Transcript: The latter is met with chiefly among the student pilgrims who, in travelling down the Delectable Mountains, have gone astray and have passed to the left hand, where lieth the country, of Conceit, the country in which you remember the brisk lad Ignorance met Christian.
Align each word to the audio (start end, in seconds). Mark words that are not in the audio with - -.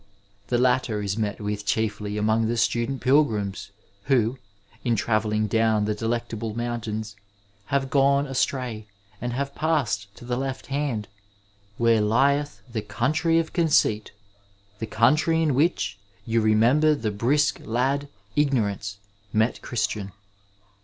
The 0.47 0.57
latter 0.57 1.03
is 1.03 1.15
met 1.15 1.39
with 1.39 1.63
chiefly 1.63 2.17
among 2.17 2.47
the 2.47 2.57
student 2.57 3.01
pilgrims 3.01 3.69
who, 4.05 4.39
in 4.83 4.95
travelling 4.95 5.45
down 5.45 5.85
the 5.85 5.93
Delectable 5.93 6.57
Mountains, 6.57 7.15
have 7.65 7.91
gone 7.91 8.25
astray 8.25 8.87
and 9.21 9.33
have 9.33 9.53
passed 9.53 10.07
to 10.15 10.25
the 10.25 10.37
left 10.37 10.65
hand, 10.73 11.07
where 11.77 12.01
lieth 12.01 12.63
the 12.67 12.81
country, 12.81 13.37
of 13.37 13.53
Conceit, 13.53 14.11
the 14.79 14.87
country 14.87 15.39
in 15.43 15.53
which 15.53 15.99
you 16.25 16.41
remember 16.41 16.95
the 16.95 17.11
brisk 17.11 17.59
lad 17.63 18.07
Ignorance 18.35 18.97
met 19.31 19.61
Christian. 19.61 20.13